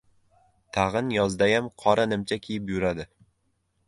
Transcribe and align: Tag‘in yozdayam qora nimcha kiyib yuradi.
Tag‘in 0.77 1.11
yozdayam 1.15 1.67
qora 1.83 2.05
nimcha 2.13 2.39
kiyib 2.47 2.73
yuradi. 2.75 3.07